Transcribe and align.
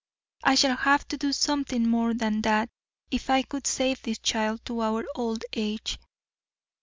I 0.43 0.55
shall 0.55 0.75
have 0.77 1.07
to 1.09 1.17
do 1.19 1.31
something 1.31 1.87
more 1.87 2.15
than 2.15 2.41
that 2.41 2.69
if 3.11 3.29
I 3.29 3.43
would 3.51 3.67
save 3.67 4.01
this 4.01 4.17
child 4.17 4.65
to 4.65 4.81
our 4.81 5.05
old 5.13 5.43
age. 5.53 5.99